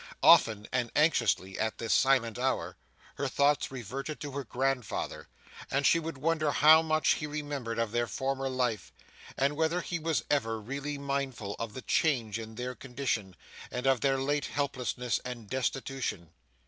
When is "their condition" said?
12.55-13.35